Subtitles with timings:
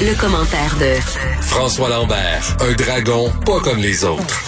[0.00, 1.00] Le, commentaire de
[1.40, 4.40] François Lambert, un dragon pas comme les autres.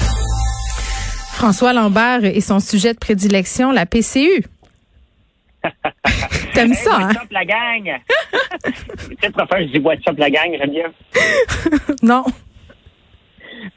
[1.35, 4.45] François Lambert et son sujet de prédilection, la PCU.
[6.55, 7.11] T'aimes ça, hein?
[7.11, 8.01] Up, la gang?
[8.65, 10.93] tu sais, préfère, je dis what's up, la gang, j'aime bien.
[12.03, 12.25] non.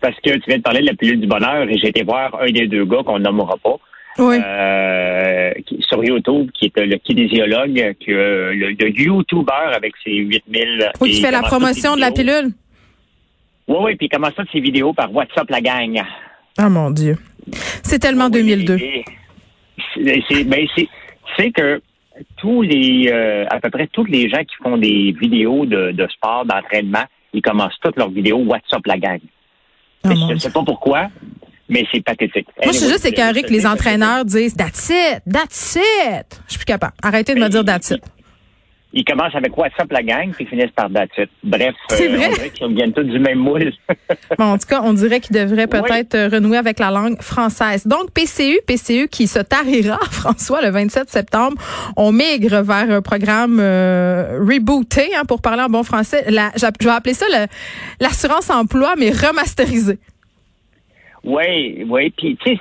[0.02, 2.36] Parce que tu viens de parler de la pilule du bonheur et j'ai été voir
[2.42, 3.76] un des deux gars qu'on nommera pas.
[4.18, 4.40] Oui.
[4.44, 5.19] Euh,
[5.66, 10.92] qui- sur YouTube, qui est le kinésiologue, que, le, le YouTuber avec ses 8000.
[11.02, 12.52] Oui, qui fait la promotion de la pilule.
[13.68, 16.02] Oui, oui, puis il commence toutes ses vidéos par What's up, la gang?
[16.58, 17.18] Ah, mon Dieu.
[17.84, 18.78] C'est tellement Oui, 2002.
[18.78, 19.06] et-
[19.96, 21.82] C'est c'est- ben, c'est- que
[22.38, 26.08] tous les, euh, à peu près tous les gens qui font des vidéos de, de
[26.10, 29.20] sport, d'entraînement, ils commencent toutes leurs vidéos What's up, la gang.
[30.04, 31.08] Ah, je ne sais pas pourquoi,
[31.70, 32.48] mais c'est pathétique.
[32.64, 36.42] Moi, je suis juste écœurée que les entraîneurs disent That's it, that's it.
[36.48, 36.94] Je suis plus capable.
[37.02, 38.02] Arrêtez de me dire that's it.
[38.92, 41.30] Ils commencent avec What's up, la gang, puis ils finissent par That's it.
[41.44, 42.30] Bref, C'est vrai?
[42.62, 43.72] on dirait qu'ils tous du même moule.
[44.40, 47.86] Bon, en tout cas, on dirait qu'il devrait peut-être euh, renouer avec la langue française.
[47.86, 51.58] Donc, PCU, PCU qui se tarira, François, le 27 septembre.
[51.98, 56.26] On migre vers un programme euh, rebooté, hein, pour parler en bon français.
[56.30, 57.26] La, je vais appeler ça
[58.00, 60.00] l'assurance emploi, mais remasterisé.
[61.24, 62.10] Oui, oui.
[62.12, 62.60] Puis, tu sais,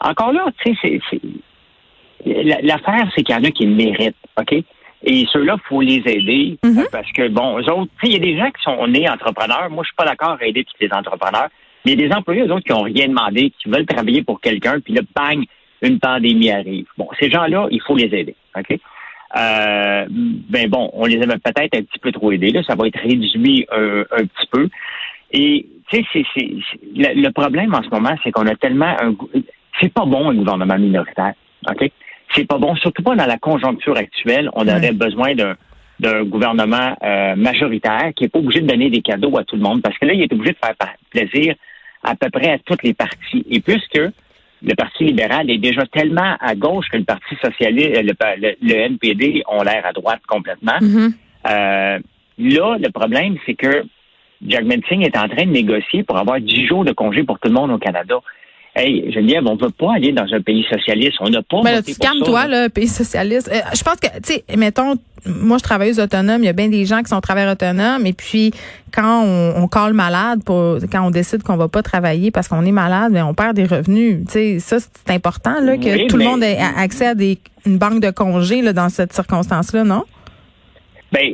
[0.00, 3.74] encore là, tu sais, c'est- c'est- la- l'affaire, c'est qu'il y en a qui le
[3.74, 4.54] méritent, OK?
[5.06, 6.78] Et ceux-là, il faut les aider Mhm.
[6.78, 8.86] euh, parce que, bon, eux autres, tu sais, il y a des gens qui sont
[8.86, 9.68] nés entrepreneurs.
[9.70, 11.48] Moi, je suis pas d'accord à aider tous les entrepreneurs.
[11.84, 14.22] Mais il y a des employés, eux autres, qui ont rien demandé, qui veulent travailler
[14.22, 15.44] pour quelqu'un, puis là, bang,
[15.82, 16.86] une pandémie arrive.
[16.96, 18.78] Bon, ces gens-là, il faut les aider, OK?
[19.36, 22.50] Euh, ben bon, on les avait peut-être un petit peu trop aidés.
[22.50, 24.68] Là, ça va être réduit un, un petit peu.
[25.32, 26.48] Et tu sais, c'est,
[26.94, 29.14] le, le problème en ce moment, c'est qu'on a tellement un
[29.80, 31.32] c'est pas bon un gouvernement minoritaire.
[31.68, 31.90] OK?
[32.34, 34.48] C'est pas bon, surtout pas dans la conjoncture actuelle.
[34.54, 35.54] On aurait besoin d'un
[36.00, 39.62] d'un gouvernement euh, majoritaire qui est pas obligé de donner des cadeaux à tout le
[39.62, 40.74] monde parce que là, il est obligé de faire
[41.10, 41.54] plaisir
[42.02, 43.44] à peu près à toutes les partis.
[43.48, 44.00] Et puisque
[44.62, 48.74] le Parti libéral est déjà tellement à gauche que le Parti socialiste, le, le- le
[48.74, 50.78] NPD ont l'air à droite complètement.
[50.80, 51.14] Mhm.
[51.48, 51.98] Euh,
[52.38, 53.84] là, le problème, c'est que
[54.46, 57.48] Jagmeet Singh est en train de négocier pour avoir 10 jours de congé pour tout
[57.48, 58.16] le monde au Canada.
[58.76, 61.18] Hey, Geneviève, on veut pas aller dans un pays socialiste.
[61.20, 63.48] On n'a pas Mais là, tu calmes-toi, là, pays socialiste.
[63.52, 64.96] Euh, je pense que, tu sais, mettons,
[65.26, 66.42] moi, je travailleuse autonome.
[66.42, 68.04] Il y a bien des gens qui sont travailleurs autonomes.
[68.04, 68.52] Et puis,
[68.92, 72.64] quand on, on colle malade, pour, quand on décide qu'on va pas travailler parce qu'on
[72.64, 74.24] est malade, ben, on perd des revenus.
[74.26, 77.38] Tu sais, ça, c'est important, là, que Oui, tout le monde ait accès à des,
[77.64, 80.02] une banque de congés, là, dans cette circonstance-là, non?
[81.14, 81.32] Ben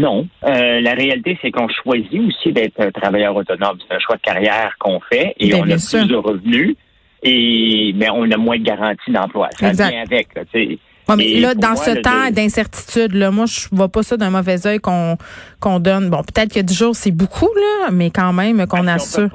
[0.00, 0.26] non.
[0.44, 3.76] Euh, la réalité, c'est qu'on choisit aussi d'être un travailleur autonome.
[3.86, 5.98] C'est un choix de carrière qu'on fait et Ben, on bien a sûr.
[6.00, 6.76] plus de revenus
[7.22, 9.48] et mais on a moins de garantie d'emploi.
[9.58, 9.90] Ça Exact.
[9.90, 10.34] vient avec.
[10.34, 10.78] là, tu sais.
[11.08, 14.28] Ouais, mais là, dans moi, ce temps d'incertitude, là, moi, je vois pas ça d'un
[14.30, 15.16] mauvais œil qu'on
[15.58, 16.10] qu'on donne.
[16.10, 19.30] Bon, peut-être que 10 jours, c'est beaucoup, là, mais quand même qu'on assure.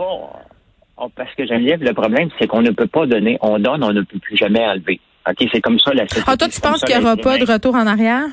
[0.97, 3.37] on- parce que Geneviève, le problème, c'est qu'on ne peut pas donner.
[3.41, 4.99] On donne, on ne peut plus jamais enlever.
[5.27, 6.23] OK, c'est comme ça la société.
[6.31, 8.25] Ah, toi, tu penses qu'il y aura pas de retour en arrière?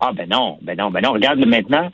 [0.00, 1.12] Ah ben non, ben non, ben non.
[1.12, 1.90] Regarde maintenant,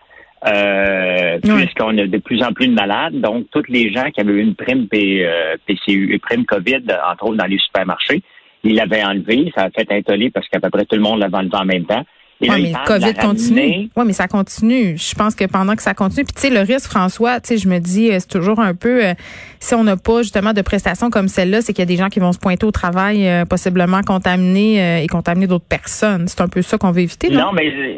[0.46, 4.32] euh, puisqu'on a de plus en plus de malades, donc tous les gens qui avaient
[4.32, 8.22] eu une prime P- euh, PCU, une prime COVID, entre autres dans les supermarchés,
[8.64, 9.52] ils l'avaient enlevé.
[9.56, 11.64] Ça a fait un tollé parce qu'à peu près tout le monde l'avait enlevé en
[11.64, 12.04] même temps.
[12.42, 13.88] Là, Oui, mais le COVID continue.
[13.96, 14.96] Oui, mais ça continue.
[14.96, 17.56] Je pense que pendant que ça continue, puis tu sais, le risque, François, tu sais,
[17.58, 19.14] je me dis, euh, c'est toujours un peu, euh,
[19.60, 22.08] si on n'a pas justement de prestations comme celle-là, c'est qu'il y a des gens
[22.08, 26.26] qui vont se pointer au travail, euh, possiblement contaminés euh, et contaminer d'autres personnes.
[26.28, 27.40] C'est un peu ça qu'on veut éviter, non?
[27.46, 27.94] Non, mais euh,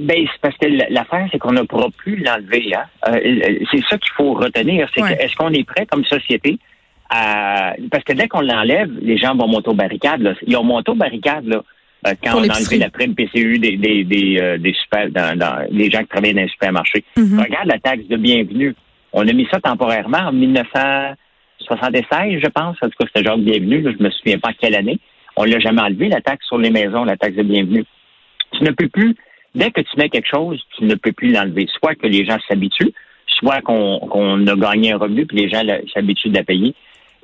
[0.00, 2.72] ben, c'est parce que l'affaire, c'est qu'on ne pourra plus l'enlever.
[2.74, 2.84] Hein?
[3.72, 4.88] C'est ça qu'il faut retenir.
[4.94, 5.16] C'est Ouais.
[5.16, 6.58] que est-ce qu'on est prêt comme société
[7.10, 10.20] à parce que dès qu'on l'enlève, les gens vont monter aux barricades.
[10.22, 10.34] Là.
[10.46, 11.62] Ils ont monté aux barricades là,
[12.22, 15.38] quand Pour on a enlevé la prime PCU des des des, euh, des super dans,
[15.38, 17.04] dans les gens qui travaillent dans les supermarchés.
[17.16, 17.40] Mhm.
[17.40, 18.74] Regarde la taxe de bienvenue.
[19.12, 22.76] On a mis ça temporairement en 1976, je pense.
[22.82, 23.80] En tout cas, c'était genre de bienvenue.
[23.80, 24.98] Là, je me souviens pas en quelle année.
[25.36, 27.84] On l'a jamais enlevé, la taxe sur les maisons, la taxe de bienvenue.
[28.52, 29.14] Tu ne peux plus,
[29.54, 31.66] dès que tu mets quelque chose, tu ne peux plus l'enlever.
[31.78, 32.92] Soit que les gens s'habituent,
[33.26, 36.74] soit qu'on a gagné un revenu puis les gens s'habituent de la payer.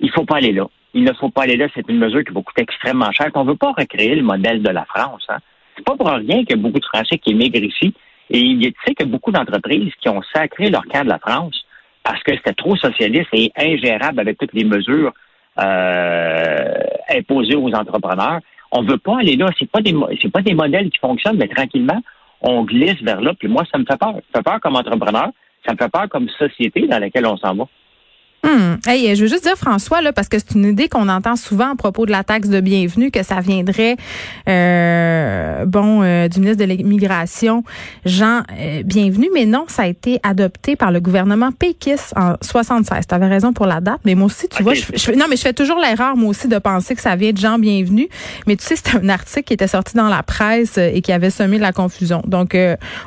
[0.01, 0.67] Il faut pas aller là.
[0.95, 1.69] Il ne faut pas aller là.
[1.75, 3.31] C'est une mesure qui va coûter extrêmement cher.
[3.35, 5.25] On ne veut pas recréer le modèle de la France.
[5.29, 5.39] Hein.
[5.77, 7.95] C'est pas pour rien qu'il y a beaucoup de Français qui émigrent ici.
[8.31, 10.85] Et il y a- tu sais qu'il y a beaucoup d'entreprises qui ont sacré leur
[10.85, 11.65] camp de la France
[12.03, 15.13] parce que c'était trop socialiste et ingérable avec toutes les mesures
[15.59, 16.75] euh,
[17.11, 18.41] imposées aux entrepreneurs.
[18.71, 19.47] On veut pas aller là.
[19.59, 22.01] C'est pas des c'est pas des modèles qui fonctionnent, mais tranquillement,
[22.41, 23.33] on glisse vers là.
[23.39, 24.15] Puis moi, ça me fait peur.
[24.15, 25.29] Ça me fait peur comme entrepreneur.
[25.67, 27.65] Ça me fait peur comme société dans laquelle on s'en va.
[28.45, 28.75] Hmm.
[28.89, 31.71] Hey, je veux juste dire, François, là, parce que c'est une idée qu'on entend souvent
[31.71, 33.97] à propos de la taxe de bienvenue, que ça viendrait,
[34.49, 37.63] euh, bon, euh, du ministre de l'immigration,
[38.05, 43.07] Jean euh, Bienvenu, mais non, ça a été adopté par le gouvernement Pékis en 76.
[43.07, 45.43] Tu avais raison pour la date, mais moi aussi, tu vois, je, non, mais je
[45.43, 48.09] fais toujours l'erreur, moi aussi, de penser que ça vient de Jean Bienvenu,
[48.49, 51.31] mais tu sais, c'est un article qui était sorti dans la presse et qui avait
[51.31, 52.23] semé de la confusion.
[52.27, 52.57] Donc,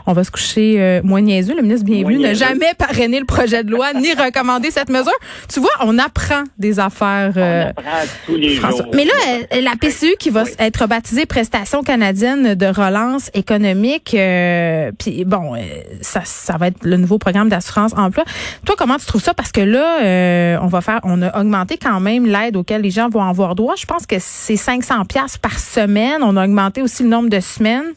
[0.06, 1.56] on va se coucher moins niaiseux.
[1.58, 5.12] Le ministre Bienvenu n'a jamais parrainé le projet de loi ni recommandé cette mesure.
[5.52, 7.32] Tu vois, on apprend des affaires.
[7.36, 7.92] on euh, apprend
[8.26, 8.82] tous les jours.
[8.94, 9.14] Mais là,
[9.54, 15.54] euh, la PCU qui va être baptisée Prestation canadienne de relance économique, euh, puis bon,
[16.02, 18.24] ça, ça va être le nouveau programme d'assurance emploi.
[18.66, 19.34] Toi, comment tu trouves ça?
[19.34, 23.10] Parce que là, on va faire, on a augmenté quand même l'aide auquel les gens
[23.10, 23.76] vont avoir droit.
[23.78, 26.22] Je pense que c'est 500 pièces par semaine.
[26.22, 27.94] On a augmenté aussi le nombre de semaines.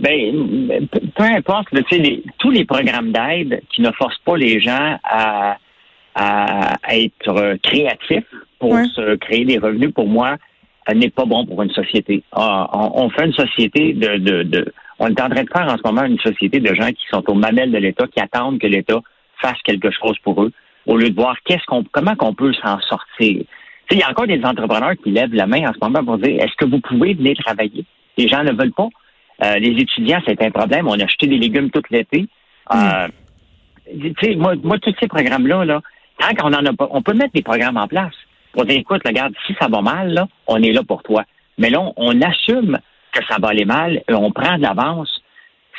[0.00, 1.68] Ben, peu importe,
[2.38, 5.58] tous les programmes d'aide qui ne forcent pas les gens à
[6.20, 8.24] à, être créatif
[8.58, 10.36] pour se créer des revenus, pour moi,
[10.94, 12.22] n'est pas bon pour une société.
[12.32, 15.76] Ah, on, fait une société de, de, de, On est en train de faire en
[15.76, 18.66] ce moment une société de gens qui sont aux mamelles de l'État, qui attendent que
[18.66, 19.00] l'État
[19.40, 20.52] fasse quelque chose pour eux,
[20.86, 23.44] au lieu de voir qu'est-ce qu'on, comment qu'on peut s'en sortir.
[23.92, 26.42] Il y a encore des entrepreneurs qui lèvent la main en ce moment pour dire
[26.42, 27.84] est-ce que vous pouvez venir travailler?
[28.16, 28.88] Les gens ne veulent pas.
[29.44, 30.86] Euh, les étudiants, c'est un problème.
[30.86, 32.26] On a acheté des légumes tout l'été.
[32.74, 33.08] Euh,
[34.36, 35.80] moi, moi, tous ces programmes-là, là,
[36.20, 38.14] quand on en a pas, on peut mettre des programmes en place
[38.52, 41.24] pour dire, écoute, regarde, si ça va mal, là, on est là pour toi.
[41.58, 42.78] Mais là, on, assume
[43.12, 45.22] que ça va aller mal, et on prend de l'avance.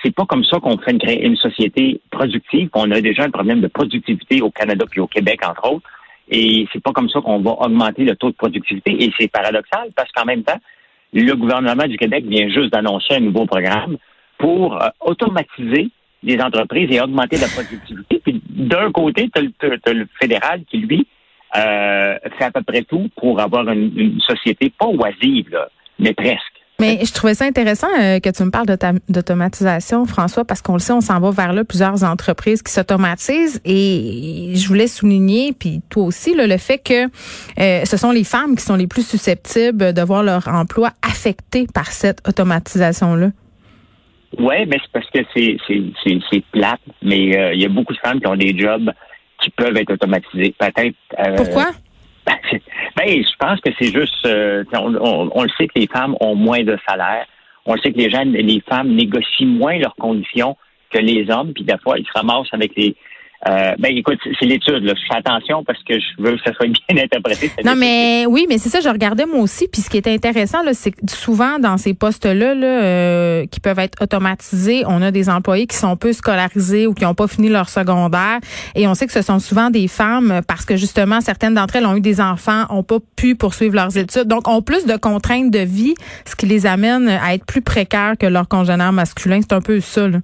[0.03, 2.69] C'est pas comme ça qu'on fait une, une société productive.
[2.73, 5.89] On a déjà un problème de productivité au Canada puis au Québec, entre autres.
[6.29, 9.03] Et c'est pas comme ça qu'on va augmenter le taux de productivité.
[9.03, 10.59] Et c'est paradoxal parce qu'en même temps,
[11.13, 13.97] le gouvernement du Québec vient juste d'annoncer un nouveau programme
[14.37, 15.89] pour euh, automatiser
[16.23, 18.21] des entreprises et augmenter la productivité.
[18.23, 21.07] Puis d'un côté, tu as, le fédéral qui, lui,
[21.55, 25.57] euh, fait à peu près tout pour avoir une, société pas oisive,
[25.99, 26.39] mais presque.
[26.79, 28.65] Mais je trouvais ça intéressant euh, que tu me parles
[29.07, 33.61] d'automatisation, François, parce qu'on le sait, on s'en va vers là, plusieurs entreprises qui s'automatisent.
[33.65, 37.05] Et je voulais souligner, puis toi aussi, le fait que
[37.59, 41.67] euh, ce sont les femmes qui sont les plus susceptibles de voir leur emploi affecté
[41.71, 43.29] par cette automatisation-là.
[44.39, 45.57] Oui, mais c'est parce que c'est
[46.29, 48.91] c'est plate, mais euh, il y a beaucoup de femmes qui ont des jobs
[49.41, 50.55] qui peuvent être automatisés.
[50.57, 50.95] Peut-être.
[51.19, 51.71] Euh, Pourquoi?
[52.97, 54.25] Ben, je pense que c'est juste.
[54.25, 57.25] Euh, on, le sait que les femmes ont moins de salaire.
[57.65, 60.57] On le sait que les gens, les femmes négocient moins leurs conditions
[60.91, 62.95] que les hommes, puis des fois ils se ramassent avec les
[63.47, 64.83] euh, ben écoute, c'est l'étude.
[64.83, 67.51] Je fais attention parce que je veux que ça soit bien interprété.
[67.65, 69.67] Non, mais oui, mais c'est ça, je regardais moi aussi.
[69.67, 73.79] Puis ce qui est intéressant, c'est que souvent dans ces postes-là, là, euh, qui peuvent
[73.79, 77.49] être automatisés, on a des employés qui sont peu scolarisés ou qui n'ont pas fini
[77.49, 78.39] leur secondaire.
[78.75, 81.85] Et on sait que ce sont souvent des femmes parce que justement, certaines d'entre elles
[81.85, 85.49] ont eu des enfants, ont pas pu poursuivre leurs études, donc ont plus de contraintes
[85.49, 85.95] de vie,
[86.25, 89.39] ce qui les amène à être plus précaires que leurs congénères masculins.
[89.41, 90.07] C'est un peu ça.
[90.07, 90.19] Là.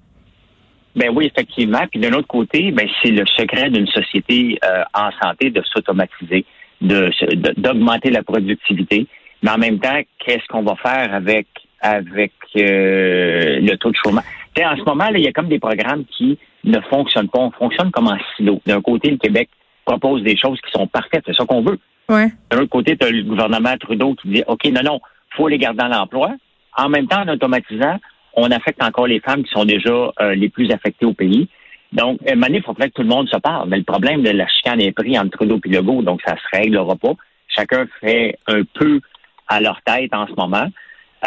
[0.97, 1.85] Ben oui, effectivement.
[1.89, 6.43] Puis d'un autre côté, ben c'est le secret d'une société euh, en santé de s'automatiser,
[6.81, 7.11] de
[7.59, 9.05] d'augmenter la productivité.
[9.43, 11.47] Mais en même temps, qu'est-ce qu'on va faire avec
[11.81, 14.25] avec euh, le taux de chômage?
[14.59, 17.39] En ce moment, là, il y a comme des programmes qui ne fonctionnent pas.
[17.39, 18.59] On fonctionne comme en silo.
[18.65, 19.49] D'un côté, le Québec
[19.85, 21.79] propose des choses qui sont parfaites, c'est ça qu'on veut.
[22.09, 22.31] Ouais.
[22.49, 24.99] D'un autre côté, tu as le gouvernement Trudeau qui dit OK, non, non,
[25.35, 26.31] faut les garder dans l'emploi.
[26.75, 27.99] En même temps, en automatisant,
[28.37, 31.49] on affecte encore les femmes qui sont déjà euh, les plus affectées au pays.
[31.91, 33.67] Donc, à il faudrait que tout le monde se parle.
[33.69, 36.57] Mais le problème de la chicane est pris entre Trudeau et Legault, donc ça se
[36.57, 37.13] réglera pas.
[37.47, 39.01] Chacun fait un peu
[39.47, 40.67] à leur tête en ce moment.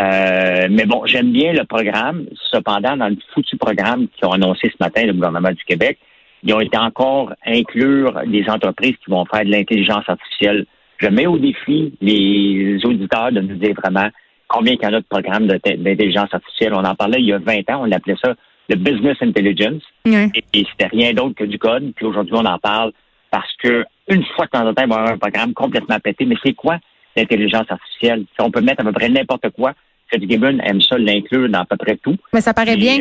[0.00, 2.26] Euh, mais bon, j'aime bien le programme.
[2.52, 5.98] Cependant, dans le foutu programme qu'ils ont annoncé ce matin, le gouvernement du Québec,
[6.44, 10.66] ils ont été encore inclure des entreprises qui vont faire de l'intelligence artificielle.
[10.98, 14.08] Je mets au défi les auditeurs de nous dire vraiment
[14.50, 16.74] combien il y en a de programmes d'intelligence artificielle.
[16.74, 18.34] On en parlait il y a 20 ans, on appelait ça
[18.68, 19.82] le business intelligence.
[20.04, 21.92] Et, c'était rien d'autre que du code.
[21.94, 22.92] Puis aujourd'hui, on en parle
[23.30, 25.98] parce que une fois de temps en temps, il va y avoir un programme complètement
[26.00, 26.24] pété.
[26.24, 26.78] Mais c'est quoi
[27.16, 28.24] l'intelligence artificielle?
[28.40, 29.72] on peut mettre à peu près n'importe quoi.
[30.12, 32.16] Fitzgibbon aime ça l'inclure dans à peu près tout.
[32.32, 32.98] Mais ça paraît bien.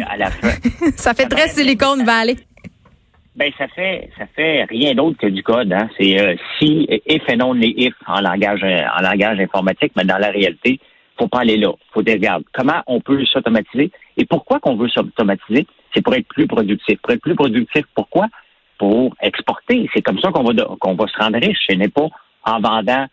[0.96, 2.36] ça fait très Silicon Valley.
[3.36, 5.72] Ben ça fait ça fait rien d'autre que du code.
[5.72, 5.90] Hein.
[5.98, 10.18] C'est euh, si if et non les if en langage en langage informatique, mais dans
[10.18, 10.80] la réalité,
[11.20, 11.72] faut pas aller là.
[11.94, 15.68] faut dire, regarde, comment on peut s'automatiser et pourquoi qu'on veut s'automatiser?
[15.94, 16.98] C'est pour être plus productif.
[17.02, 18.28] Pour être plus productif, pourquoi?
[18.78, 19.90] Pour exporter.
[19.94, 21.60] C'est comme ça qu'on va, qu'on va se rendre riche.
[21.70, 22.08] Ce n'est pas
[22.46, 23.06] en vendant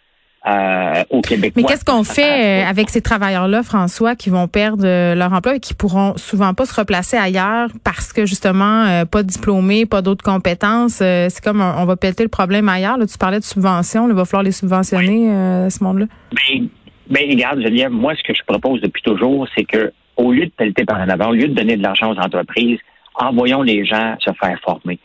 [0.47, 1.55] euh, au Québec.
[1.57, 5.57] Mais qu'est-ce qu'on fait euh, avec ces travailleurs-là, François, qui vont perdre euh, leur emploi
[5.57, 10.23] et qui pourront souvent pas se replacer ailleurs parce que justement pas diplômés, pas d'autres
[10.23, 10.97] compétences.
[10.99, 12.97] c'est comme on va pelleter le problème ailleurs.
[12.97, 16.07] Là, tu parlais de subventions, il va falloir les subventionner ce monde-là.
[16.33, 16.69] Ben,
[17.09, 20.51] ben regarde, Geneviève, moi ce que je propose depuis toujours, c'est que au lieu de
[20.51, 22.79] pelleter par en avant, au lieu de donner de l'argent aux entreprises,
[23.15, 24.99] envoyons les gens se faire former.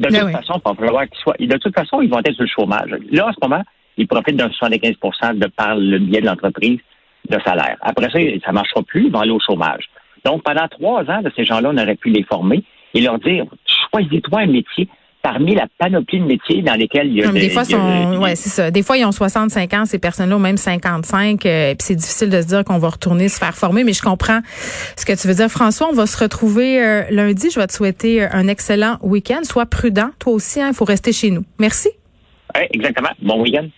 [0.00, 2.90] De ben toute façon, De toute façon, ils vont être sur le chômage.
[3.10, 3.62] Là, en ce moment,
[3.96, 6.78] ils profitent d'un 75% de par le biais de l'entreprise
[7.28, 7.76] de salaire.
[7.82, 9.90] Après ça, ça ne marchera plus, ils vont aller au chômage.
[10.24, 13.44] Donc, pendant trois ans, ces gens-là, on aurait pu les former et leur dire,
[13.90, 14.88] choisis-toi un métier
[15.22, 17.62] parmi la panoplie de métiers dans lesquels il y a, des, fois
[18.18, 18.70] ouais, c'est ça.
[18.70, 21.94] Des fois ils ont 65 ans ces personnes-là ou même 55 euh, et puis c'est
[21.94, 24.40] difficile de se dire qu'on va retourner se faire former mais je comprends
[24.96, 27.72] ce que tu veux dire François, on va se retrouver euh, lundi, je vais te
[27.72, 31.44] souhaiter euh, un excellent week-end, sois prudent toi aussi, hein, il faut rester chez nous.
[31.58, 31.90] Merci.
[32.56, 33.10] Oui, exactement.
[33.22, 33.68] Bon week-end.